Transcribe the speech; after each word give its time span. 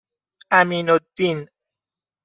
امینالدین 0.51 1.49